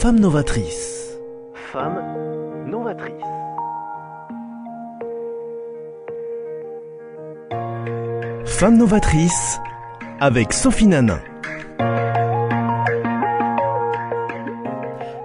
[0.00, 1.18] Femme novatrice.
[1.72, 2.00] Femme
[2.70, 3.12] novatrice.
[8.44, 9.58] Femme novatrice
[10.20, 11.18] avec Sophie Nanin.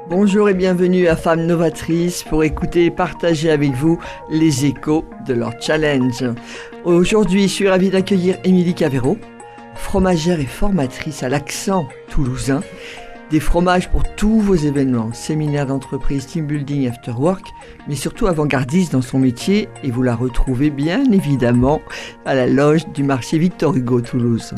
[0.09, 3.99] Bonjour et bienvenue à Femmes Novatrices pour écouter et partager avec vous
[4.31, 6.25] les échos de leur challenge.
[6.83, 9.19] Aujourd'hui, je suis ravie d'accueillir Émilie Cavero,
[9.75, 12.61] fromagère et formatrice à l'accent toulousain.
[13.33, 17.43] Des fromages pour tous vos événements, séminaires d'entreprise, team building, after work,
[17.87, 21.81] mais surtout avant-gardiste dans son métier et vous la retrouvez bien évidemment
[22.25, 24.53] à la loge du marché Victor Hugo Toulouse.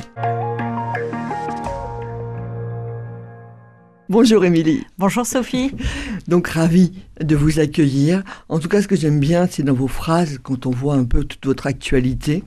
[4.10, 4.86] Bonjour Émilie.
[4.98, 5.72] Bonjour Sophie.
[6.28, 8.24] Donc ravi de vous accueillir.
[8.50, 11.06] En tout cas, ce que j'aime bien, c'est dans vos phrases, quand on voit un
[11.06, 12.44] peu toute votre actualité,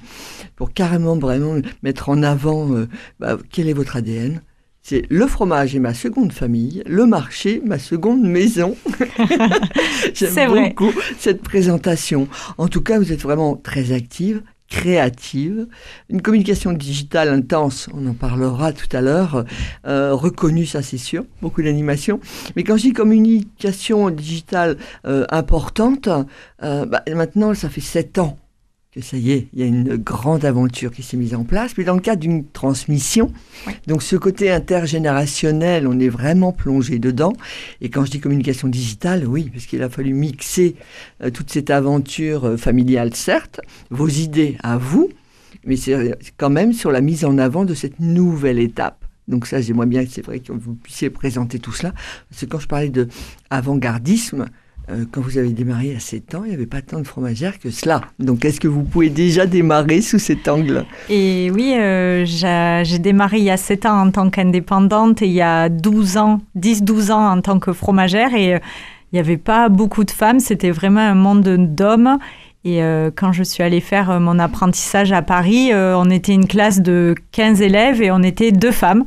[0.57, 2.87] pour carrément vraiment mettre en avant euh,
[3.19, 4.43] bah, quel est votre ADN.
[4.89, 8.75] C'est le fromage est ma seconde famille, le marché ma seconde maison.
[10.15, 12.27] J'aime beaucoup cette présentation.
[12.57, 14.41] En tout cas, vous êtes vraiment très active,
[14.71, 15.67] créative,
[16.09, 19.45] une communication digitale intense, on en parlera tout à l'heure,
[19.87, 22.19] euh, reconnue, ça c'est sûr, beaucoup d'animation.
[22.57, 26.09] Mais quand je dis communication digitale euh, importante,
[26.63, 28.39] euh, bah, maintenant ça fait sept ans
[29.01, 31.75] que ça y est, il y a une grande aventure qui s'est mise en place.
[31.75, 33.33] Puis dans le cadre d'une transmission,
[33.87, 37.33] donc ce côté intergénérationnel, on est vraiment plongé dedans.
[37.81, 40.77] Et quand je dis communication digitale, oui, parce qu'il a fallu mixer
[41.23, 45.11] euh, toute cette aventure euh, familiale, certes, vos idées à vous,
[45.65, 49.05] mais c'est quand même sur la mise en avant de cette nouvelle étape.
[49.29, 51.93] Donc ça, j'aimerais bien que c'est vrai que vous puissiez présenter tout cela.
[52.31, 53.09] Parce que quand je parlais de
[53.51, 54.47] avant-gardisme,
[54.91, 57.59] euh, quand vous avez démarré à 7 ans, il n'y avait pas tant de fromagères
[57.59, 58.01] que cela.
[58.19, 60.85] Donc, est-ce que vous pouvez déjà démarrer sous cet angle?
[61.11, 65.33] Et oui, euh, j'ai démarré il y a 7 ans en tant qu'indépendante et il
[65.33, 68.35] y a 12 ans, 10-12 ans en tant que fromagère.
[68.35, 68.59] Et euh,
[69.13, 71.43] il n'y avait pas beaucoup de femmes, c'était vraiment un monde
[71.75, 72.19] d'hommes.
[72.65, 72.83] Et
[73.15, 77.63] quand je suis allée faire mon apprentissage à Paris, on était une classe de 15
[77.63, 79.07] élèves et on était deux femmes.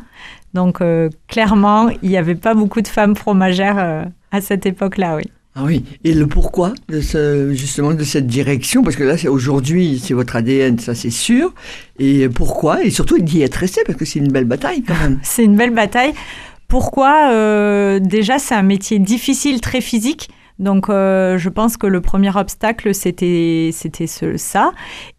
[0.56, 0.80] Donc,
[1.28, 5.25] clairement, il n'y avait pas beaucoup de femmes fromagères à cette époque-là, oui.
[5.54, 8.84] Ah oui, et le pourquoi de ce, justement de cette direction?
[8.84, 11.54] Parce que là, c'est aujourd'hui, c'est votre ADN, ça c'est sûr.
[12.00, 12.84] Et pourquoi?
[12.84, 15.20] Et surtout d'y être resté, parce que c'est une belle bataille quand même.
[15.24, 16.14] c'est une belle bataille.
[16.70, 20.30] Pourquoi euh, Déjà, c'est un métier difficile, très physique.
[20.58, 23.72] Donc, euh, je pense que le premier obstacle, c'était
[24.38, 24.72] ça.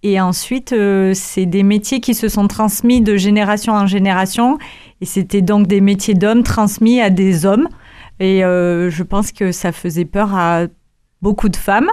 [0.02, 4.56] Et ensuite, euh, c'est des métiers qui se sont transmis de génération en génération.
[5.02, 7.68] Et c'était donc des métiers d'hommes transmis à des hommes.
[8.20, 10.62] Et euh, je pense que ça faisait peur à
[11.22, 11.90] beaucoup de femmes.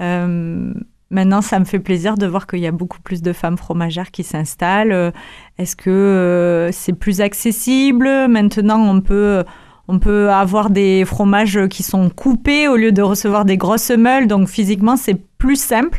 [0.00, 0.72] Euh,
[1.10, 4.10] maintenant, ça me fait plaisir de voir qu'il y a beaucoup plus de femmes fromagères
[4.10, 5.12] qui s'installent.
[5.58, 8.08] Est-ce que euh, c'est plus accessible?
[8.28, 9.44] Maintenant, on peut,
[9.88, 14.26] on peut avoir des fromages qui sont coupés au lieu de recevoir des grosses meules.
[14.26, 15.98] Donc, physiquement, c'est plus simple.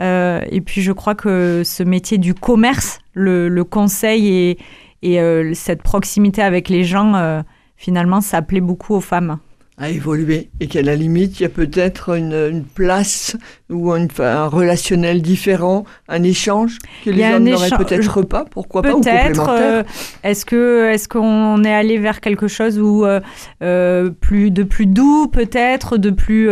[0.00, 4.58] et puis, je crois que ce métier du commerce, le, conseil et,
[5.02, 7.44] et cette proximité avec les gens
[7.76, 9.38] finalement, ça plaît beaucoup aux femmes
[9.76, 13.36] à évoluer et qu'à la limite, il y a peut-être une, place
[13.70, 19.48] ou un relationnel différent, un échange que les hommes n'auraient peut-être pas, pourquoi pas, Peut-être.
[19.48, 19.82] Euh,
[20.22, 23.20] est-ce que est-ce qu'on est allé vers quelque chose où euh,
[23.62, 26.46] euh, plus de plus doux, peut-être, de plus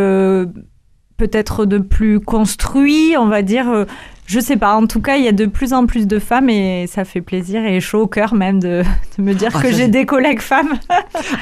[1.16, 3.86] peut-être de plus construit, on va dire.
[4.32, 4.74] Je sais pas.
[4.74, 7.20] En tout cas, il y a de plus en plus de femmes et ça fait
[7.20, 8.82] plaisir et chaud au cœur même de,
[9.18, 10.72] me dire ah, que j'ai des collègues femmes.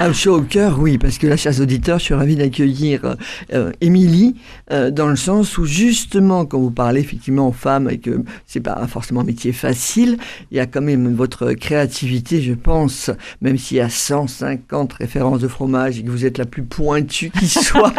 [0.00, 3.14] ah, chaud au cœur, oui, parce que là, chers auditeurs, je suis ravie d'accueillir
[3.54, 4.34] euh, Émilie
[4.72, 8.58] euh, dans le sens où justement, quand vous parlez effectivement aux femmes et que c'est
[8.58, 10.18] pas forcément un métier facile,
[10.50, 15.38] il y a quand même votre créativité, je pense, même s'il y a 150 références
[15.38, 17.92] de fromage et que vous êtes la plus pointue qui soit,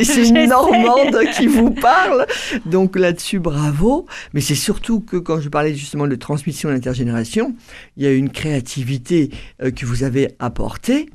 [0.00, 2.26] et c'est une Normande qui vous parle.
[2.66, 4.06] Donc là-dessus, bravo.
[4.34, 7.54] Mais c'est surtout que quand je parlais justement de transmission d'intergénération,
[7.96, 9.30] il y a une créativité
[9.62, 11.08] euh, que vous avez apportée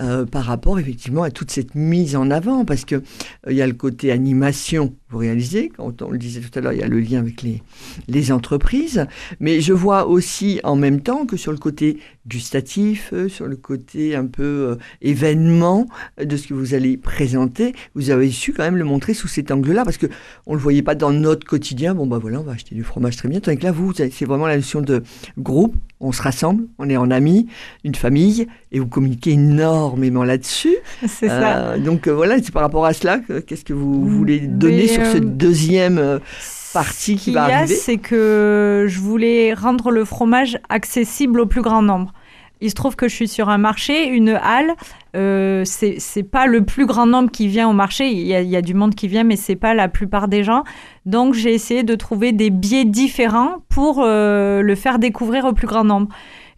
[0.00, 3.00] euh, par rapport effectivement à toute cette mise en avant, parce que euh,
[3.50, 6.74] il y a le côté animation vous réalisez, quand on le disait tout à l'heure,
[6.74, 7.62] il y a le lien avec les,
[8.06, 9.06] les entreprises,
[9.40, 13.56] mais je vois aussi en même temps que sur le côté gustatif, euh, sur le
[13.56, 15.86] côté un peu euh, événement
[16.22, 19.50] de ce que vous allez présenter, vous avez su quand même le montrer sous cet
[19.50, 20.06] angle-là, parce que
[20.44, 21.94] on le voyait pas dans notre quotidien.
[21.94, 23.40] Bon bah voilà, on va acheter du fromage très bien.
[23.40, 25.02] Tandis que là, vous, c'est vraiment la notion de
[25.38, 25.74] groupe.
[26.00, 27.48] On se rassemble, on est en amis,
[27.82, 30.76] une famille, et vous communiquez énormément là-dessus.
[31.06, 31.58] C'est ça.
[31.58, 35.24] Euh, donc voilà, c'est par rapport à cela, qu'est-ce que vous voulez donner sur cette
[35.24, 36.18] euh, deuxième euh,
[36.74, 37.74] partie qui va arriver?
[37.74, 42.12] c'est que je voulais rendre le fromage accessible au plus grand nombre.
[42.60, 44.74] Il se trouve que je suis sur un marché, une halle.
[45.14, 48.10] Euh, c'est pas le plus grand nombre qui vient au marché.
[48.10, 50.64] Il y, a, du monde qui vient, mais c'est pas la plupart des gens.
[51.04, 55.66] Donc j'ai essayé de trouver des biais différents pour euh, le faire découvrir au plus
[55.66, 56.08] grand nombre.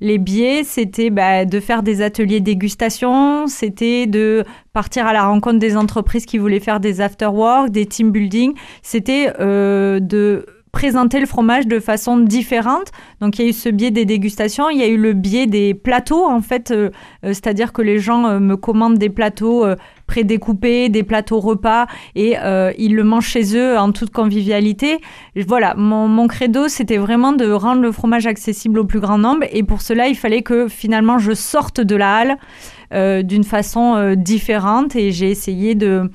[0.00, 5.58] Les biais, c'était bah, de faire des ateliers dégustation, c'était de partir à la rencontre
[5.58, 8.54] des entreprises qui voulaient faire des after-work, des team building.
[8.82, 12.92] C'était euh, de présenter le fromage de façon différente.
[13.20, 15.46] Donc il y a eu ce biais des dégustations, il y a eu le biais
[15.46, 16.90] des plateaux en fait, euh,
[17.24, 19.66] euh, c'est-à-dire que les gens euh, me commandent des plateaux
[20.06, 22.36] prédécoupés, des plateaux repas et
[22.78, 25.00] ils le mangent chez eux en toute convivialité.
[25.36, 29.44] Voilà, mon, mon credo c'était vraiment de rendre le fromage accessible au plus grand nombre
[29.52, 34.96] et pour cela il fallait que finalement je sorte de la halle d'une façon différente
[34.96, 36.10] et j'ai essayé de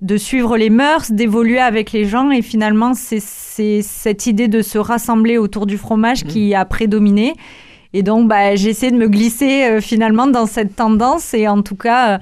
[0.00, 2.30] de suivre les mœurs, d'évoluer avec les gens.
[2.30, 6.28] Et finalement, c'est cette idée de se rassembler autour du fromage Mmh.
[6.28, 7.34] qui a prédominé.
[7.92, 11.76] Et donc, bah, j'essaie de me glisser euh, finalement dans cette tendance et en tout
[11.76, 12.18] cas euh,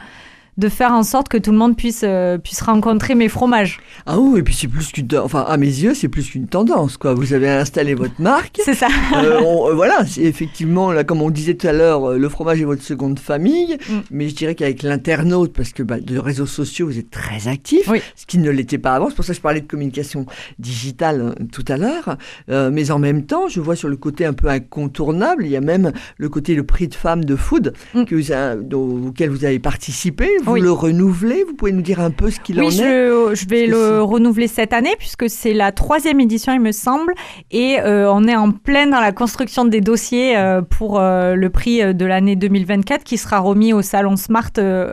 [0.58, 3.78] de faire en sorte que tout le monde puisse, euh, puisse rencontrer mes fromages.
[4.06, 5.06] Ah oui, et puis c'est plus qu'une...
[5.22, 7.12] Enfin, à mes yeux, c'est plus qu'une tendance, quoi.
[7.14, 8.58] Vous avez installé votre marque.
[8.64, 8.88] C'est ça.
[9.16, 12.60] Euh, on- euh, voilà, c'est effectivement, là, comme on disait tout à l'heure, le fromage
[12.60, 13.76] est votre seconde famille.
[13.88, 13.92] Mm.
[14.10, 17.88] Mais je dirais qu'avec l'internaute, parce que bah, de réseaux sociaux, vous êtes très actifs,
[17.88, 18.00] Oui.
[18.16, 19.08] ce qui ne l'était pas avant.
[19.10, 20.24] C'est pour ça que je parlais de communication
[20.58, 22.16] digitale euh, tout à l'heure.
[22.48, 25.60] Mais en même temps, je vois sur le côté un peu incontournable, il y a
[25.60, 28.04] même le côté le prix de femme de food Mm.
[28.04, 30.28] que vous a- dont- auquel vous avez participé.
[30.46, 30.60] Vous Oui.
[30.60, 31.44] le renouvelez?
[31.46, 32.84] Vous pouvez nous dire un peu ce qu'il en Oui, est?
[32.84, 37.12] je, je vais le renouveler cette année puisque c'est la troisième édition, il me semble,
[37.50, 41.50] et euh, on est en plein dans la construction des dossiers euh, pour euh, le
[41.50, 44.50] prix de l'année 2024 qui sera remis au salon Smart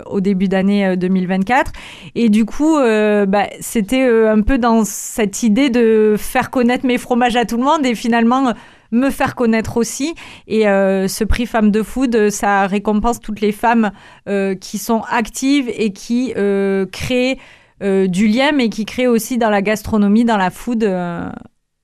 [0.08, 1.72] au début d'année euh, 2024.
[2.16, 7.36] Et du coup, bah, c'était un peu dans cette idée de faire connaître mes fromages
[7.36, 8.54] à tout le monde et finalement
[8.94, 10.14] me faire connaître aussi.
[10.48, 13.92] Et euh, ce prix Femmes de Food, euh, ça récompense toutes les femmes
[14.30, 17.38] euh, qui sont actives et qui euh, créent
[17.82, 20.84] euh, du lien, mais qui créent aussi dans la gastronomie, dans la food.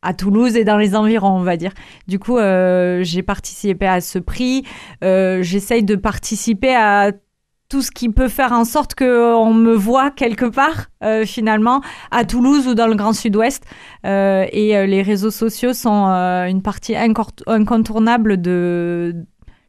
[0.01, 1.73] à Toulouse et dans les environs, on va dire.
[2.07, 4.63] Du coup, euh, j'ai participé à ce prix.
[5.03, 7.11] Euh, J'essaye de participer à
[7.69, 12.25] tout ce qui peut faire en sorte qu'on me voit quelque part, euh, finalement, à
[12.25, 13.63] Toulouse ou dans le Grand Sud-Ouest.
[14.05, 19.15] Euh, et euh, les réseaux sociaux sont euh, une partie incontournable de,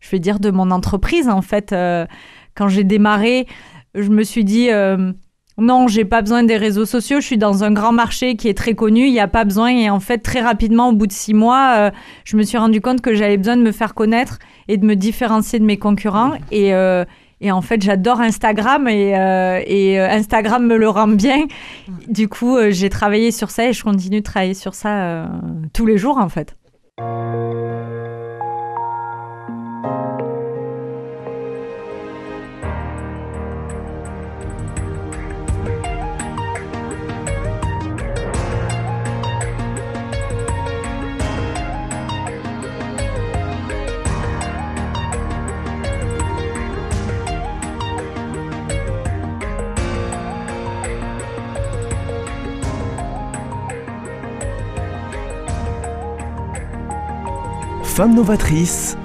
[0.00, 1.72] je vais dire, de mon entreprise, en fait.
[1.72, 2.06] Euh,
[2.54, 3.46] quand j'ai démarré,
[3.94, 4.70] je me suis dit...
[4.70, 5.12] euh,
[5.58, 7.20] non, j'ai pas besoin des réseaux sociaux.
[7.20, 9.06] Je suis dans un grand marché qui est très connu.
[9.06, 9.68] Il n'y a pas besoin.
[9.68, 11.90] Et en fait, très rapidement, au bout de six mois, euh,
[12.24, 14.38] je me suis rendu compte que j'avais besoin de me faire connaître
[14.68, 16.32] et de me différencier de mes concurrents.
[16.50, 17.04] Et, euh,
[17.40, 21.46] et en fait, j'adore Instagram et, euh, et euh, Instagram me le rend bien.
[22.06, 25.26] Du coup, euh, j'ai travaillé sur ça et je continue de travailler sur ça euh,
[25.72, 26.56] tous les jours, en fait.
[58.00, 58.96] Femme novatrice.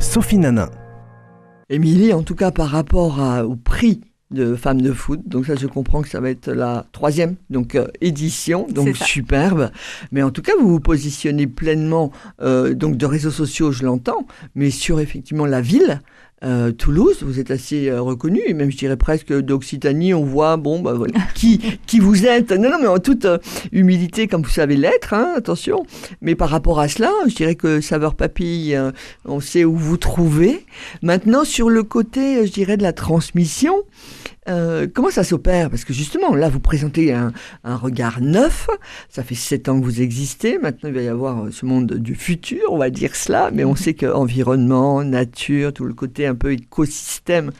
[0.00, 0.68] Sophie Nanin.
[1.70, 4.00] Émilie, en tout cas par rapport à- au prix
[4.32, 7.76] de Femmes de Foot, donc ça je comprends que ça va être la troisième donc
[7.76, 9.70] euh, édition, donc superbe.
[10.10, 12.10] Mais en tout cas vous vous positionnez pleinement
[12.42, 14.26] euh, donc de réseaux sociaux, je l'entends,
[14.56, 16.00] mais sur effectivement la ville.
[16.44, 20.56] Euh, Toulouse, vous êtes assez euh, reconnu, et même je dirais presque d'Occitanie, on voit,
[20.56, 22.52] bon, bah voilà, qui, qui vous êtes?
[22.52, 23.38] Non, non, mais en toute euh,
[23.72, 25.84] humilité, comme vous savez l'être, hein, attention.
[26.20, 28.78] Mais par rapport à cela, je dirais que Saveur Papille,
[29.24, 30.66] on sait où vous trouvez.
[31.02, 33.74] Maintenant, sur le côté, je dirais, de la transmission,
[34.48, 35.70] euh, comment ça s'opère?
[35.70, 37.32] Parce que justement, là, vous présentez un,
[37.64, 38.68] un regard neuf.
[39.08, 40.58] Ça fait sept ans que vous existez.
[40.58, 43.50] Maintenant, il va y avoir euh, ce monde du futur, on va dire cela.
[43.52, 47.52] Mais on sait que environnement, nature, tout le côté un peu écosystème,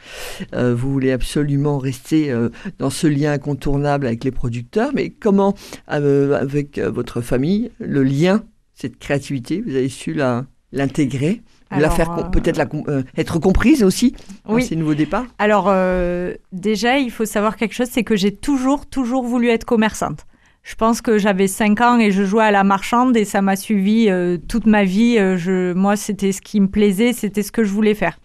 [0.54, 4.90] euh, vous voulez absolument rester euh, dans ce lien incontournable avec les producteurs.
[4.94, 5.54] Mais comment,
[5.86, 10.46] avec votre famille, le lien, cette créativité, vous avez su la
[11.80, 14.14] l'intégrer, la faire euh, peut-être la euh, être comprise aussi
[14.48, 15.26] dans ces nouveaux départs.
[15.38, 19.64] Alors, euh, déjà, il faut savoir quelque chose, c'est que j'ai toujours, toujours voulu être
[19.64, 20.26] commerçante.
[20.64, 23.54] Je pense que j'avais 5 ans et je jouais à la marchande et ça m'a
[23.54, 25.18] suivi euh, toute ma vie.
[25.18, 28.18] Euh, je, moi, c'était ce qui me plaisait, c'était ce que je voulais faire.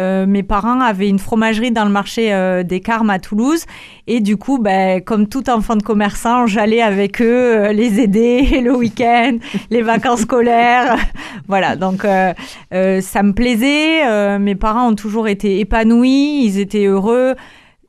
[0.00, 3.64] Euh, mes parents avaient une fromagerie dans le marché euh, des Carmes à Toulouse.
[4.06, 8.60] Et du coup, ben, comme tout enfant de commerçant, j'allais avec eux euh, les aider
[8.64, 9.36] le week-end,
[9.68, 10.96] les vacances scolaires.
[11.48, 14.38] voilà, donc ça me plaisait.
[14.38, 17.34] Mes parents ont toujours été épanouis, ils étaient heureux.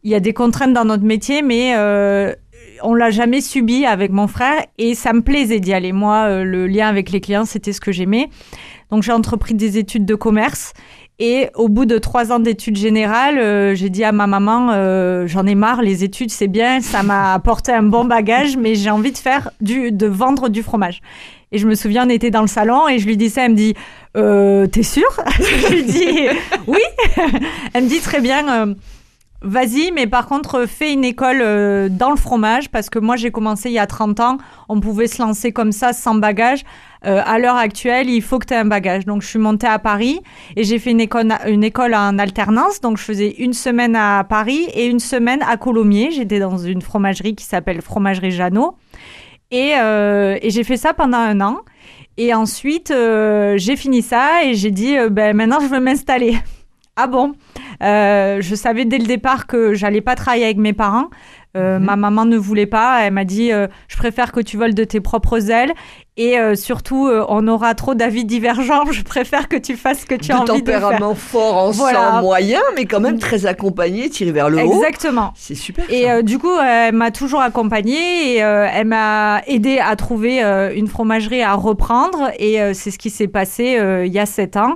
[0.03, 1.75] Il y a des contraintes dans notre métier, mais
[2.83, 5.91] on l'a jamais subi avec mon frère et ça me plaisait d'y aller.
[5.91, 8.29] Moi, le lien avec les clients, c'était ce que j'aimais.
[8.91, 10.73] Donc j'ai entrepris des études de commerce
[11.19, 15.27] et au bout de trois ans d'études générales, euh, j'ai dit à ma maman, euh,
[15.27, 18.89] j'en ai marre, les études c'est bien, ça m'a apporté un bon bagage, mais j'ai
[18.89, 21.01] envie de faire du, de vendre du fromage.
[21.51, 23.51] Et je me souviens, on était dans le salon et je lui dis ça, elle
[23.51, 23.75] me dit,
[24.17, 25.19] euh, t'es sûre?
[25.37, 26.27] Je lui dis,
[26.65, 26.79] oui.
[27.73, 28.73] elle me dit très bien.
[29.43, 33.31] Vas-y, mais par contre, fais une école euh, dans le fromage parce que moi, j'ai
[33.31, 34.37] commencé il y a 30 ans.
[34.69, 36.63] On pouvait se lancer comme ça, sans bagage.
[37.07, 39.07] Euh, à l'heure actuelle, il faut que tu aies un bagage.
[39.07, 40.19] Donc, je suis montée à Paris
[40.55, 42.81] et j'ai fait une école, une école en alternance.
[42.81, 46.11] Donc, je faisais une semaine à Paris et une semaine à Colomiers.
[46.11, 48.75] J'étais dans une fromagerie qui s'appelle Fromagerie Jeannot.
[49.49, 51.61] Et, euh, et j'ai fait ça pendant un an.
[52.17, 56.37] Et ensuite, j'ai fini ça et j'ai dit, ben, maintenant, je veux m'installer.
[56.95, 57.33] Ah bon
[57.81, 61.07] Euh, Je savais dès le départ que j'allais pas travailler avec mes parents.
[61.57, 61.85] Euh, Mhm.
[61.85, 62.99] Ma maman ne voulait pas.
[63.01, 65.73] Elle m'a dit euh, Je préfère que tu voles de tes propres ailes.
[66.17, 68.83] Et surtout, on aura trop d'avis divergents.
[68.91, 70.81] Je préfère que tu fasses ce que tu as envie de faire.
[70.81, 72.21] tempérament fort ensemble, Voilà.
[72.21, 74.83] moyen, mais quand même très accompagné, tiré vers le haut.
[74.83, 75.31] Exactement.
[75.35, 75.85] C'est super.
[75.89, 80.43] Et du coup, elle m'a toujours accompagnée et elle m'a aidé à trouver
[80.75, 82.29] une fromagerie à reprendre.
[82.37, 84.75] Et c'est ce qui s'est passé il y a sept ans.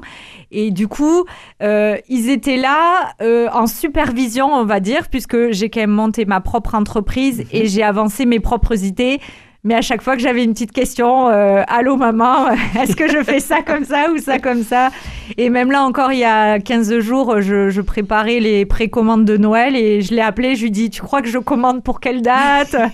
[0.55, 1.25] Et du coup,
[1.61, 6.23] euh, ils étaient là euh, en supervision, on va dire, puisque j'ai quand même monté
[6.23, 9.19] ma propre entreprise et j'ai avancé mes propres idées.
[9.65, 13.21] Mais à chaque fois que j'avais une petite question, euh, allô maman, est-ce que je
[13.21, 14.91] fais ça comme ça ou ça comme ça?
[15.37, 19.75] Et même là encore, il y a 15 jours, je, préparais les précommandes de Noël
[19.75, 22.75] et je l'ai appelé, je lui dis, tu crois que je commande pour quelle date?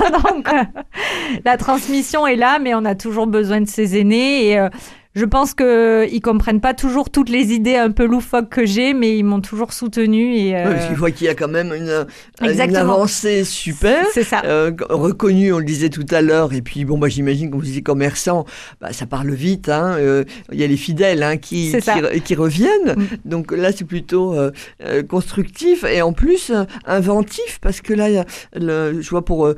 [0.00, 0.62] Euh,
[1.44, 4.68] la transmission est là, mais on a toujours besoin de ses aînés
[5.18, 9.18] je pense qu'ils comprennent pas toujours toutes les idées un peu loufoques que j'ai, mais
[9.18, 11.72] ils m'ont toujours soutenu et Ouais, euh, parce qu'il voit qu'il y a quand même
[11.74, 12.06] une,
[12.76, 14.04] avancée super.
[14.14, 14.42] c'est ça.
[14.44, 17.76] Euh, reconnu, on le disait tout à l'heure, et puis bon, bah, j'imagine quand vous
[17.76, 18.44] êtes commerçant,
[18.80, 19.68] bah, ça parle vite.
[19.68, 21.72] hein, euh, Il y a les fidèles hein, qui,
[22.36, 22.94] reviennent.
[22.96, 23.06] Mm.
[23.24, 24.52] Donc là, c'est plutôt euh,
[24.84, 26.52] euh, constructif et en plus
[26.86, 29.52] inventif parce que là, le, je vois pour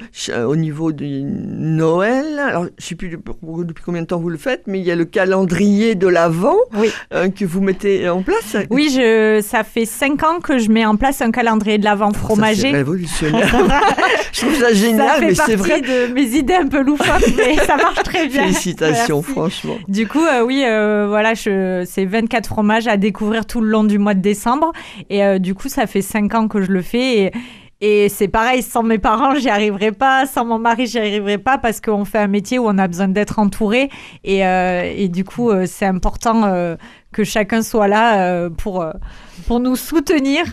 [0.46, 2.38] au niveau du Noël.
[2.38, 4.96] Alors, je sais plus depuis combien de temps vous le faites, mais il y a
[4.96, 6.90] le calendrier de l'Avent Oui.
[7.12, 8.56] euh, que vous mettez en place.
[8.70, 12.10] Oui, je, ça fait cinq ans que je mets en place un calendrier de l'avant
[12.12, 12.70] Ça, C'est fromager.
[12.70, 13.48] révolutionnaire.
[14.32, 15.80] je trouve ça Ça génial, fait mais c'est vrai.
[15.80, 18.42] de mes idées un peu loufoques, mais ça marche très bien.
[18.42, 19.32] Félicitations, Merci.
[19.32, 19.76] franchement.
[19.88, 23.98] Du coup, euh, oui, euh, voilà, c'est 24 fromages à découvrir tout le long du
[23.98, 24.72] mois de décembre.
[25.10, 27.18] Et du coup, ça fait 5 ans que je le fais.
[27.24, 27.32] Et,
[27.80, 30.26] et c'est pareil, sans mes parents, j'y arriverai pas.
[30.26, 33.08] Sans mon mari, j'y arriverai pas parce qu'on fait un métier où on a besoin
[33.08, 33.88] d'être entouré.
[34.22, 36.76] Et, euh, et du coup, euh, c'est important euh,
[37.12, 38.92] que chacun soit là euh, pour, euh,
[39.46, 40.44] pour nous soutenir.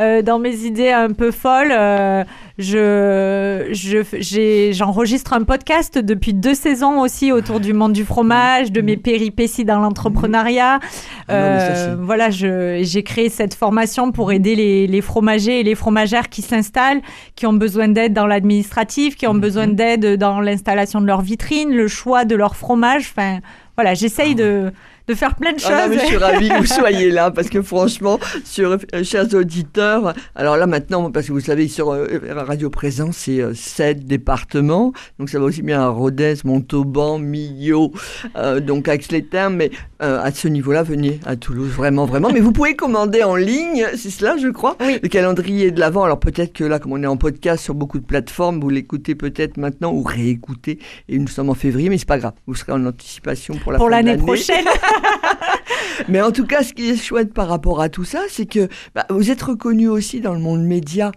[0.00, 2.24] Euh, dans mes idées un peu folles, euh,
[2.58, 8.80] je, je, j'enregistre un podcast depuis deux saisons aussi autour du monde du fromage, de
[8.80, 10.78] mes péripéties dans l'entrepreneuriat.
[10.80, 10.80] Ah
[11.28, 15.62] mais ça, Euh, voilà, je, j'ai créé cette formation pour aider les, les fromagers et
[15.62, 17.00] les fromagères qui s'installent,
[17.36, 19.40] qui ont besoin d'aide dans l'administratif, qui ont Mhm.
[19.40, 23.12] besoin d'aide dans l'installation de leur vitrine, le choix de leur fromage.
[23.16, 23.38] Enfin,
[23.76, 24.72] voilà, j'essaye de,
[25.06, 25.70] de faire plein de choses.
[25.72, 29.04] Ah non, mais je suis ravie que vous soyez là parce que franchement, sur, euh,
[29.04, 33.52] chers auditeurs, alors là maintenant, parce que vous savez, sur euh, Radio Présence, c'est euh,
[33.54, 37.92] sept départements, donc ça va aussi bien à Rodez, Montauban, Millau,
[38.36, 39.70] euh, donc Aix-les-Thermes, mais
[40.02, 42.30] euh, à ce niveau-là, venez à Toulouse, vraiment, vraiment.
[42.32, 44.98] Mais vous pouvez commander en ligne, c'est cela, je crois, Oui.
[45.02, 46.04] le calendrier de l'avant.
[46.04, 49.14] Alors peut-être que là, comme on est en podcast sur beaucoup de plateformes, vous l'écoutez
[49.14, 52.72] peut-être maintenant ou réécoutez, et nous sommes en février, mais c'est pas grave, vous serez
[52.72, 54.64] en anticipation pour la pour fin de l'année prochaine.
[56.08, 58.68] mais en tout cas, ce qui est chouette par rapport à tout ça, c'est que
[58.94, 61.12] bah, vous êtes reconnu aussi dans le monde média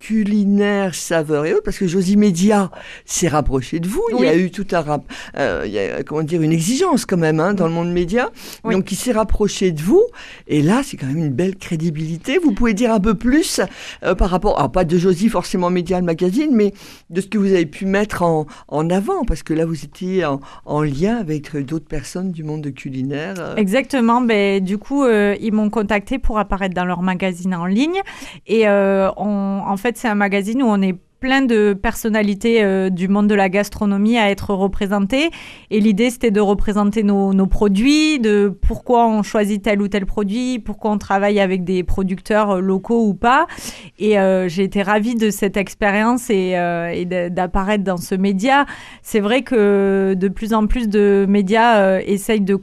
[0.00, 2.70] culinaire, saveur et autres, parce que Josie Média
[3.04, 4.02] s'est rapproché de vous.
[4.18, 5.04] Il y a eu tout un rap,
[5.36, 8.30] euh, il y a, comment dire, une exigence quand même hein, dans le monde média.
[8.64, 8.74] Oui.
[8.74, 10.02] Donc, il s'est rapproché de vous.
[10.48, 12.38] Et là, c'est quand même une belle crédibilité.
[12.38, 13.60] Vous pouvez dire un peu plus
[14.02, 16.72] euh, par rapport, alors pas de Josie forcément Média, le magazine, mais
[17.10, 20.24] de ce que vous avez pu mettre en, en avant, parce que là, vous étiez
[20.24, 23.34] en, en lien avec d'autres personnes du monde culinaire.
[23.38, 23.56] euh.
[23.56, 24.22] Exactement.
[24.22, 28.00] Ben, du coup, ils m'ont contacté pour apparaître dans leur magazine en ligne.
[28.46, 33.06] Et on, en fait, c'est un magazine où on est plein de personnalités euh, du
[33.06, 35.30] monde de la gastronomie à être représentées.
[35.70, 40.58] Et l'idée, c'était de représenter nos, produits, de pourquoi on choisit tel ou tel produit,
[40.58, 43.46] pourquoi on travaille avec des producteurs euh, locaux ou pas.
[43.98, 46.56] Et euh, j'ai été ravie de cette expérience et,
[47.30, 48.64] d'apparaître dans ce média.
[49.02, 52.58] C'est vrai que de plus en plus de médias essayent de,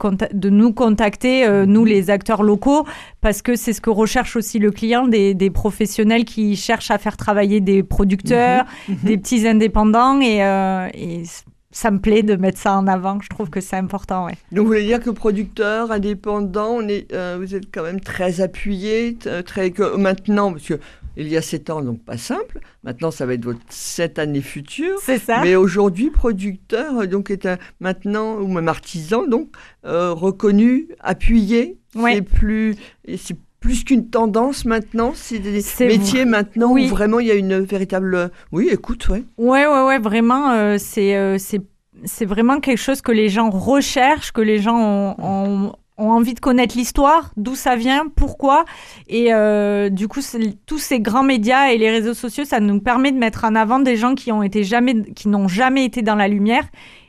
[0.50, 2.86] nous contacter, nous les acteurs locaux,
[3.22, 7.18] parce que c'est ce que recherche aussi le client, des, professionnels qui cherchent à faire
[7.18, 8.96] travailler des producteurs, mmh, mmh.
[9.04, 11.24] des petits indépendants et, euh, et
[11.72, 13.20] ça me plaît de mettre ça en avant.
[13.22, 14.26] Je trouve que c'est important.
[14.26, 14.34] Ouais.
[14.52, 18.42] Donc, vous voulez dire que producteur, indépendant, on est, euh, vous êtes quand même très
[18.42, 20.80] appuyé, très que maintenant, parce que
[21.18, 22.60] il y a sept ans, donc pas simple.
[22.84, 25.00] Maintenant, ça va être votre sept années futures.
[25.02, 25.42] C'est ça.
[25.42, 29.50] Mais aujourd'hui, producteur, donc est un, maintenant, ou même artisan, donc
[29.86, 31.80] euh, reconnu, appuyé.
[31.96, 32.16] Ouais.
[32.16, 32.76] C'est plus,
[33.18, 36.26] c'est plus qu'une tendance maintenant, c'est des métiers vrai.
[36.26, 36.86] maintenant oui.
[36.86, 38.32] où vraiment il y a une véritable.
[38.52, 39.24] Oui, écoute, ouais.
[39.38, 44.32] Ouais, ouais, ouais, vraiment, euh, c'est, euh, c'est, vraiment quelque chose que les gens recherchent,
[44.32, 48.66] que les gens ont, ont ont envie de connaître l'histoire, d'où ça vient, pourquoi.
[49.08, 50.22] Et euh, du coup,
[50.66, 53.80] tous ces grands médias et les réseaux sociaux, ça nous permet de mettre en avant
[53.80, 56.66] des gens qui ont été jamais, qui n'ont jamais été dans la lumière.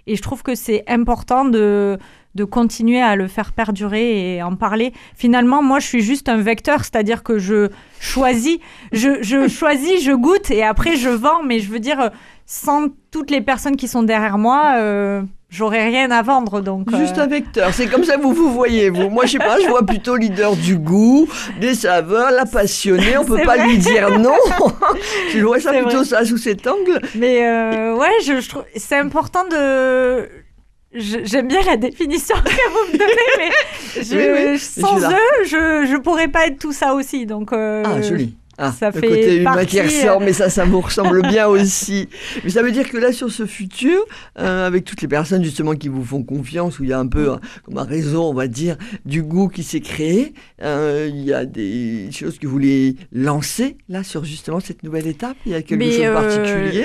[0.06, 1.98] Et je trouve que c'est important de
[2.38, 4.92] de continuer à le faire perdurer et en parler.
[5.16, 7.68] Finalement, moi, je suis juste un vecteur, c'est-à-dire que je
[8.00, 8.58] choisis,
[8.92, 11.42] je, je choisis, je goûte et après je vends.
[11.44, 12.10] Mais je veux dire,
[12.46, 14.74] sans toutes les personnes qui sont derrière moi.
[14.76, 16.94] Euh, J'aurais rien à vendre, donc.
[16.94, 17.22] Juste euh...
[17.22, 19.08] un vecteur, c'est comme ça que vous vous voyez, vous.
[19.08, 21.26] Moi, je sais pas, je vois plutôt leader du goût,
[21.58, 23.66] des saveurs, la passionnée, on peut pas vrai.
[23.66, 24.34] lui dire non.
[25.32, 26.04] je vois ça plutôt vrai.
[26.04, 27.00] ça sous cet angle.
[27.14, 30.28] Mais euh, ouais, je, je trouve c'est important de.
[30.92, 34.16] J'aime bien la définition que vous me donnez, mais je,
[34.46, 37.26] oui, oui, sans eux, je je pourrais pas être tout ça aussi.
[37.26, 37.52] Donc.
[37.52, 38.34] Euh, ah, joli.
[38.58, 42.08] Ah, ça le fait côté humain qui ressort, mais ça, ça vous ressemble bien aussi.
[42.42, 44.00] Mais ça veut dire que là, sur ce futur,
[44.38, 47.06] euh, avec toutes les personnes justement qui vous font confiance, où il y a un
[47.06, 51.22] peu un, comme un réseau, on va dire, du goût qui s'est créé, euh, il
[51.24, 55.36] y a des choses que vous voulez lancer là sur justement cette nouvelle étape?
[55.46, 56.14] Il y a quelque mais chose de euh...
[56.14, 56.84] particulier,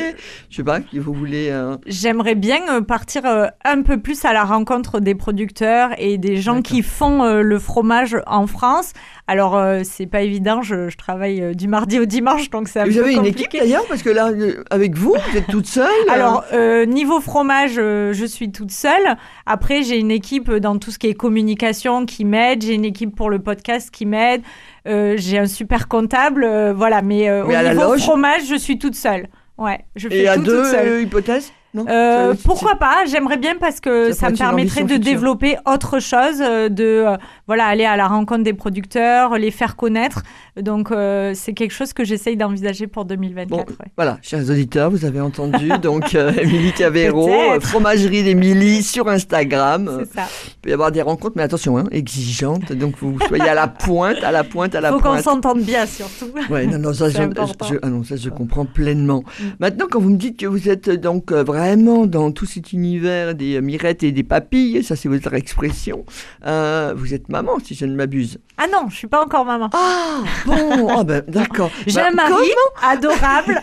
[0.50, 1.48] je sais pas, que vous voulez.
[1.50, 6.18] euh, J'aimerais bien euh, partir euh, un peu plus à la rencontre des producteurs et
[6.18, 8.94] des gens qui font euh, le fromage en France.
[9.28, 12.84] Alors, euh, c'est pas évident, je, je travaille euh, du mardi au dimanche, donc un
[12.86, 15.90] Vous avez une équipe d'ailleurs, parce que là, euh, avec vous, vous êtes toute seule.
[16.10, 16.44] Alors,
[16.88, 19.16] niveau fromage, je suis toute seule.
[19.46, 22.64] Après, j'ai une équipe dans tout ce qui est communication qui m'aide.
[22.64, 24.42] J'ai une équipe pour le podcast qui m'aide.
[24.86, 26.46] J'ai un super comptable.
[26.76, 29.28] voilà, mais, Mais à au niveau fromage, je suis toute seule.
[29.58, 30.88] Ouais, je fais et à tout deux toute seule.
[30.88, 34.94] euh, hypothèses non Euh, c'est- pourquoi pas J'aimerais bien parce que Ça me permettrait de
[34.94, 35.04] future.
[35.04, 39.76] développer autre chose, euh, de euh, voilà aller à la rencontre des producteurs, les faire
[39.76, 40.22] connaître.
[40.60, 43.50] Donc euh, c'est quelque chose que j'essaye d'envisager pour 2024.
[43.50, 43.92] Bon, ouais.
[43.98, 45.70] Voilà, chers auditeurs, vous avez entendu.
[45.82, 49.88] Donc, euh, Émilie Cavero, euh, fromagerie d'Émilie sur Instagram.
[49.88, 50.28] Euh, C'est ça.
[50.48, 52.72] Il peut y avoir des rencontres, mais attention, hein, exigeantes.
[52.74, 55.24] Donc, vous soyez à la pointe, à la pointe, à la Faut qu'on pointe.
[55.24, 56.28] s'entende bien surtout.
[56.50, 57.66] Ouais, non, non, ça, C'est je, important.
[57.66, 59.24] je- ah non, ça, je comprends pleinement.
[59.60, 62.74] Maintenant, quand vous me dites que vous êtes euh, donc euh, vraiment dans tout cet
[62.74, 66.06] univers des mirettes et des papilles, ça, c'est votre expression,
[66.46, 68.40] euh, vous êtes maman, si je ne m'abuse.
[68.58, 69.70] Ah non, je suis pas encore maman.
[69.74, 71.72] Ah, bon, ah ben, d'accord.
[71.88, 72.48] J'ai Bah, un mari
[72.84, 73.62] adorable,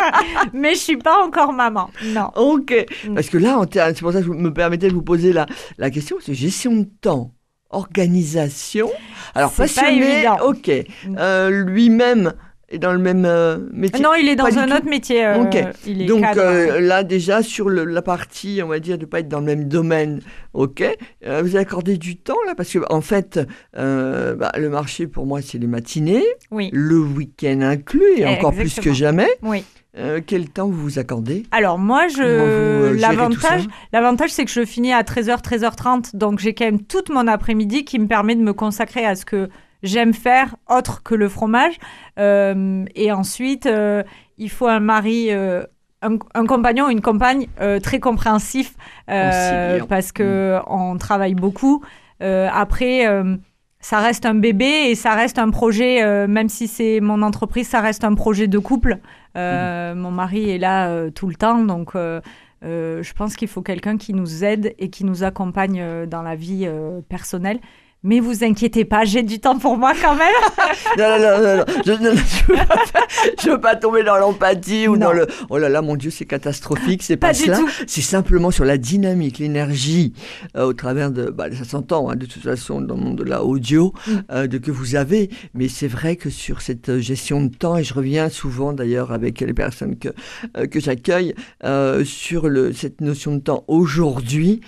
[0.52, 1.90] mais je suis pas encore maman.
[2.06, 2.30] Non.
[2.36, 2.72] Ok,
[3.06, 3.14] Mm.
[3.14, 5.46] parce que là, c'est pour ça que je me permettais de vous poser la,
[5.78, 7.32] la question, c'est gestion de temps,
[7.70, 8.90] organisation.
[9.34, 10.38] Alors, pas passionné, évident.
[10.46, 10.68] ok.
[11.06, 11.16] Mm.
[11.18, 12.32] Euh, Lui-même
[12.74, 14.02] est dans le même euh, métier.
[14.02, 14.72] Non, il est dans un tout.
[14.74, 15.24] autre métier.
[15.24, 15.56] euh, Ok.
[15.86, 16.40] Il est Donc cadre.
[16.42, 19.40] euh, là, déjà, sur le- la partie, on va dire, de ne pas être dans
[19.40, 20.20] le même domaine,
[20.54, 20.82] ok.
[21.42, 23.38] Vous accordé du temps, là, parce que en fait,
[23.74, 28.78] bah, le marché, pour moi, c'est les matinées, Oui, le week-end inclus, et encore plus
[28.80, 29.28] que jamais.
[29.42, 29.64] oui.
[29.98, 31.42] Euh, quel temps vous vous accordez?
[31.50, 36.54] Alors moi, euh, je l'avantage, l'avantage c'est que je finis à 13h, 13h30, donc j'ai
[36.54, 39.50] quand même toute mon après-midi qui me permet de me consacrer à ce que
[39.82, 41.78] j'aime faire autre que le fromage.
[42.18, 44.02] Euh, et ensuite, euh,
[44.38, 45.28] il faut un mari.
[45.30, 45.64] euh,
[46.04, 48.74] un, un compagnon une compagne euh, très compréhensif
[49.08, 51.84] euh, parce que on travaille beaucoup.
[52.22, 53.06] Euh, après,
[53.78, 57.80] ça reste un bébé et ça reste un projet, même si c'est mon entreprise, ça
[57.80, 58.98] reste un projet de couple.
[59.36, 64.12] Euh, Mon mari est là tout le temps, donc je pense qu'il faut quelqu'un qui
[64.12, 66.68] nous aide et qui nous accompagne dans la vie
[67.08, 67.60] personnelle.
[68.04, 70.34] Mais vous inquiétez pas, j'ai du temps pour moi quand même.
[70.98, 71.64] non, non, non, non, non.
[71.86, 75.28] Je, ne veux, pas tomber dans l'empathie ou dans le.
[75.50, 77.04] Oh là là, mon Dieu, c'est catastrophique.
[77.04, 77.60] C'est pas, pas cela.
[77.86, 80.14] C'est simplement sur la dynamique, l'énergie,
[80.56, 81.30] euh, au travers de.
[81.30, 84.12] Bah, ça s'entend, hein, de toute façon, dans le monde de la audio, mm.
[84.32, 85.30] euh, de que vous avez.
[85.54, 89.40] Mais c'est vrai que sur cette gestion de temps, et je reviens souvent d'ailleurs avec
[89.40, 90.08] les personnes que,
[90.56, 91.34] euh, que j'accueille,
[92.04, 94.60] sur le, cette notion de temps aujourd'hui,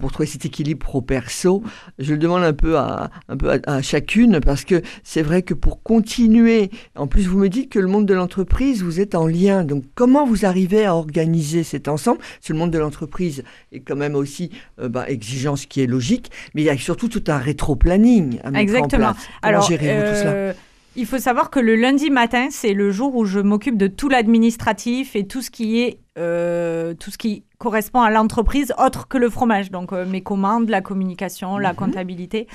[0.00, 1.62] pour trouver cet équilibre pro-perso,
[1.98, 5.54] je le demande un peu à, un peu à, chacune parce que c'est vrai que
[5.54, 9.26] pour continuer, en plus vous me dites que le monde de l'entreprise, vous êtes en
[9.26, 9.64] lien.
[9.64, 12.20] Donc comment vous arrivez à organiser cet ensemble?
[12.40, 16.30] C'est le monde de l'entreprise est quand même aussi euh, bah, exigence qui est logique,
[16.54, 19.08] mais il y a surtout tout un rétro-planning à mettre Exactement.
[19.08, 19.26] en place.
[19.42, 20.30] Comment Alors, gérez-vous tout cela?
[20.32, 20.52] euh,
[20.96, 24.08] il faut savoir que le lundi matin, c'est le jour où je m'occupe de tout
[24.08, 29.16] l'administratif et tout ce qui est euh, tout ce qui correspond à l'entreprise autre que
[29.16, 29.70] le fromage.
[29.70, 31.76] Donc euh, mes commandes, la communication, la mhm.
[31.76, 32.46] comptabilité.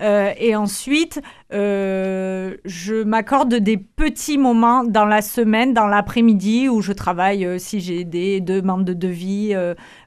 [0.00, 1.20] Euh, et ensuite,
[1.52, 7.80] euh, je m'accorde des petits moments dans la semaine, dans l'après-midi, où je travaille si
[7.80, 9.54] j'ai des demandes de devis,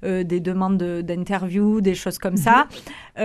[0.04, 2.68] des demandes d'interview, des choses comme ça.
[3.18, 3.24] Mhm.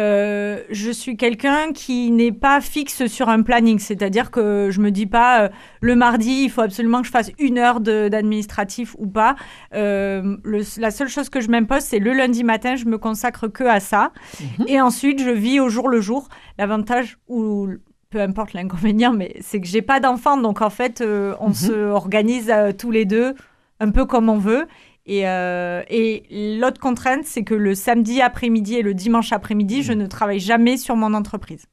[0.71, 5.07] je suis quelqu'un qui n'est pas fixe sur un planning, c'est-à-dire que je me dis
[5.07, 9.35] pas le mardi, il faut absolument que je fasse une heure d'administratif ou pas.
[9.73, 13.65] Le, la seule chose que je m'impose, c'est le lundi matin, je me consacre que
[13.65, 14.13] à ça.
[14.41, 14.67] Mhm.
[14.69, 16.29] Et ensuite, je vis au jour le jour.
[16.59, 17.69] L'avantage ou
[18.13, 21.55] peu importe l'inconvénient, mais c'est que j'ai pas d'enfant, donc en fait, euh, on mhm.
[21.55, 23.35] se organise euh, tous les deux
[23.81, 24.69] un peu comme on veut.
[25.05, 29.93] Et, euh, et l'autre contrainte, c'est que le samedi après-midi et le dimanche après-midi, je
[29.93, 29.99] mhm.
[29.99, 31.65] ne travaille jamais sur mon entreprise.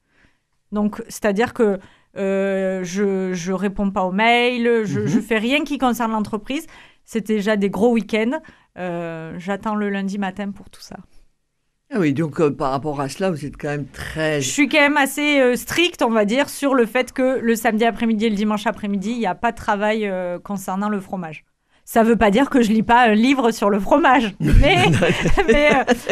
[0.71, 1.79] Donc, c'est-à-dire que
[2.15, 6.65] je je réponds pas aux mails, je, je fais rien qui concerne l'entreprise.
[7.05, 8.39] C'était déjà des gros week-ends.
[8.79, 10.97] Euh, j'attends le lundi matin pour tout ça.
[11.91, 14.41] Ah oui, donc euh, par rapport à cela, vous êtes quand même très...
[14.41, 17.55] Je suis quand même assez euh, stricte, on va dire, sur le fait que le
[17.55, 20.11] samedi après-midi et le dimanche après-midi, il n'y a pas de travail
[20.43, 21.45] concernant le fromage.
[21.91, 24.77] Ça ne veut pas dire que je lis pas un livre sur le fromage, mais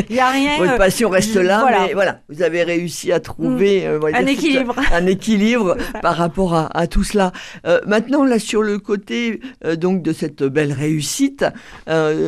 [0.09, 0.57] il n'y a rien.
[0.57, 4.15] Votre passion reste là, mais voilà, vous avez réussi à trouver mm.
[4.15, 4.75] un, équilibre.
[4.91, 5.77] un, équilibre.
[6.01, 7.31] par rapport à, tout cela.
[7.85, 9.39] maintenant, là, sur le côté
[9.75, 11.45] donc de cette belle réussite,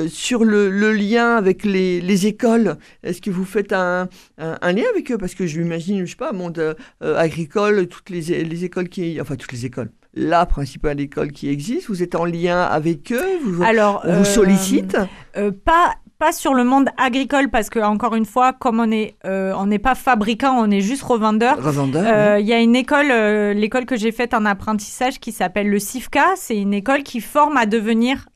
[0.10, 5.18] sur le, lien avec les, écoles, est-ce que vous faites un, lien avec eux?
[5.18, 9.38] Parce que je m'imagine, je sais pas, monde agricole, toutes les, les écoles qui, enfin
[9.38, 11.88] toutes les écoles la principale école qui existe.
[11.88, 16.32] Vous êtes en lien avec eux vous, Alors, on vous sollicite euh, euh, Pas pas
[16.32, 19.80] sur le monde agricole parce que encore une fois, comme on est, euh, on n'est
[19.80, 21.64] pas fabricant, on est juste revendeur.
[21.64, 22.38] Revendeur.
[22.40, 23.08] Il y a une école,
[23.56, 26.26] l'école que j'ai faite en apprentissage qui s'appelle le CIFCA.
[26.36, 28.28] C'est une école qui forme à devenir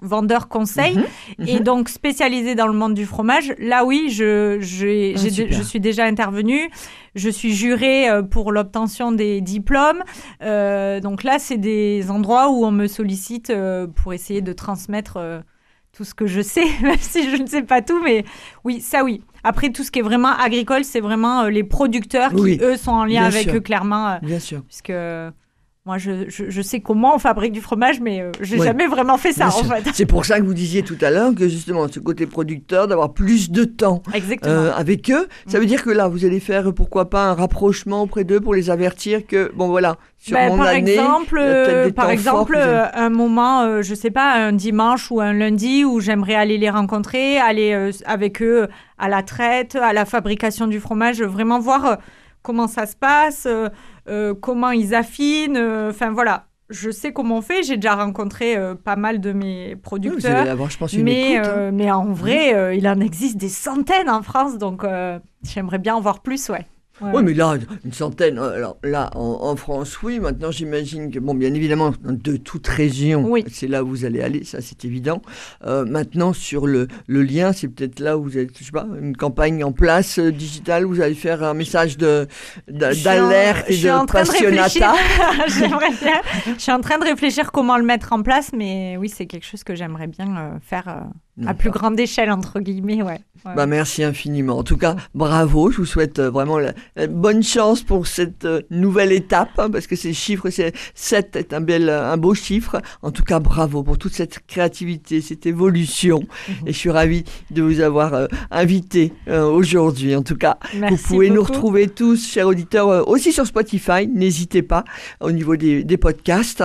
[0.00, 1.64] vendeur conseil mhm, et mhm.
[1.64, 3.54] donc spécialisée dans le monde du fromage.
[3.58, 6.70] Là, oui, je, je, ah, je suis déjà intervenue.
[7.14, 10.02] Je suis jurée euh, pour l'obtention des diplômes.
[10.42, 15.18] Euh, donc là, c'est des endroits où on me sollicite euh, pour essayer de transmettre
[15.94, 18.02] tout ce que je sais, même si je ne sais pas tout.
[18.02, 18.24] Mais
[18.64, 19.22] oui, ça oui.
[19.42, 23.04] Après, tout ce qui est vraiment agricole, c'est vraiment les producteurs qui, eux, sont en
[23.04, 24.18] lien avec eux, clairement.
[24.22, 24.62] Bien sûr.
[24.62, 24.92] Puisque
[25.86, 29.32] moi, je, je, sais comment on fabrique du fromage, mais euh, j'ai jamais vraiment fait
[29.32, 29.84] ça, en fait.
[29.92, 33.12] C'est pour ça que vous disiez tout à l'heure que justement, ce côté producteur, d'avoir
[33.12, 34.02] plus de temps
[34.46, 38.00] euh, avec eux, ça veut dire que là, vous allez faire, pourquoi pas, un rapprochement
[38.00, 41.90] auprès d'eux pour les avertir que, bon voilà, sur ben, mon par année, exemple, euh,
[41.90, 46.56] par exemple, un moment, je sais pas, un dimanche ou un lundi où j'aimerais aller
[46.56, 51.98] les rencontrer, aller avec eux à la traite, à la fabrication du fromage, vraiment voir
[52.40, 53.46] comment ça se passe.
[54.08, 55.56] Euh, comment ils affinent.
[55.56, 57.62] Euh, enfin voilà, je sais comment on fait.
[57.62, 60.68] J'ai déjà rencontré euh, pas mal de mes producteurs.
[60.68, 61.70] je pense, une mais, hein.
[61.72, 64.84] mais en vrai, il en existe des centaines en France, donc
[65.42, 66.66] j'aimerais bien en voir plus, ouais.
[67.00, 68.38] Oui, mais là, une centaine.
[68.38, 70.20] Euh, alors là, en, France, oui.
[70.20, 74.44] Maintenant, j'imagine que, bon, bien évidemment, de toute région, c'est là où vous allez aller,
[74.44, 75.20] ça, c'est évident.
[75.66, 78.86] Euh, maintenant, sur le, le lien, c'est peut-être là où vous êtes, je sais pas,
[79.00, 82.28] une campagne en place euh, digitale, vous allez faire un message de
[82.68, 84.94] d'alerte et de passionnata.
[85.48, 89.46] je suis en train de réfléchir comment le mettre en place, mais oui, c'est quelque
[89.46, 91.06] chose que j'aimerais bien faire
[91.46, 93.20] à plus grande échelle, entre guillemets, ouais.
[93.44, 94.58] Bah, merci infiniment.
[94.58, 95.70] En tout cas, bravo.
[95.70, 96.72] Je vous souhaite euh, vraiment la,
[97.08, 100.48] bonne chance pour cette euh, nouvelle étape, hein, parce que ces chiffres,
[100.94, 102.80] 7 est un, bel, un beau chiffre.
[103.02, 106.20] En tout cas, bravo pour toute cette créativité, cette évolution.
[106.48, 106.54] Mhm.
[106.68, 110.16] Et je suis ravie de vous avoir euh, invité aujourd'hui.
[110.16, 114.06] En tout cas, vous pouvez nous retrouver tous, chers auditeurs, aussi sur Spotify.
[114.06, 114.84] N'hésitez pas
[115.20, 116.62] au niveau des, des podcasts.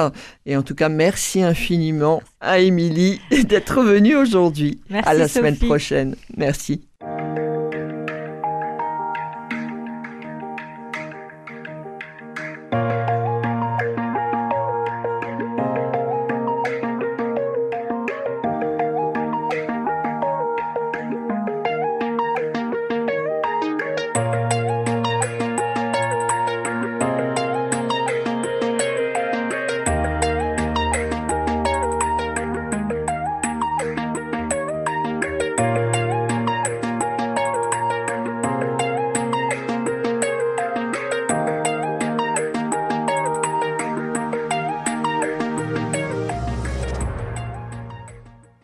[0.50, 4.82] Et en tout cas, merci infiniment à Émilie d'être venue aujourd'hui.
[4.92, 6.16] À la semaine prochaine.
[6.38, 6.89] Merci.